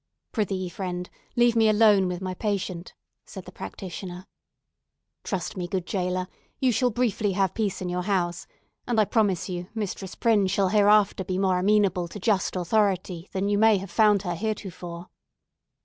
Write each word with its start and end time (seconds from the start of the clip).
"Prithee, 0.31 0.67
friend, 0.67 1.07
leave 1.35 1.55
me 1.55 1.69
alone 1.69 2.07
with 2.07 2.21
my 2.23 2.33
patient," 2.33 2.95
said 3.27 3.45
the 3.45 3.51
practitioner. 3.51 4.25
"Trust 5.23 5.55
me, 5.55 5.67
good 5.67 5.85
jailer, 5.85 6.27
you 6.59 6.71
shall 6.71 6.89
briefly 6.89 7.33
have 7.33 7.53
peace 7.53 7.83
in 7.83 7.87
your 7.89 8.01
house; 8.01 8.47
and, 8.87 8.99
I 8.99 9.05
promise 9.05 9.47
you, 9.47 9.67
Mistress 9.75 10.15
Prynne 10.15 10.47
shall 10.47 10.69
hereafter 10.69 11.23
be 11.23 11.37
more 11.37 11.59
amenable 11.59 12.07
to 12.07 12.19
just 12.19 12.55
authority 12.55 13.29
than 13.31 13.47
you 13.47 13.59
may 13.59 13.77
have 13.77 13.91
found 13.91 14.23
her 14.23 14.33
heretofore." 14.33 15.09